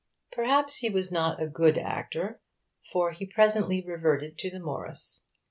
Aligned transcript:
Perhaps 0.31 0.77
he 0.77 0.89
was 0.89 1.11
not 1.11 1.39
a 1.39 1.45
good 1.45 1.77
actor, 1.77 2.41
for 2.91 3.11
he 3.11 3.27
presently 3.27 3.85
reverted 3.85 4.35
to 4.39 4.49
the 4.49 4.59
Morris. 4.59 5.25